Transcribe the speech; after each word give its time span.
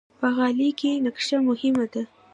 په 0.19 0.27
غالۍ 0.35 0.69
کې 0.79 0.91
نقشه 1.05 1.37
مهمه 1.47 1.85
ده. 1.93 2.03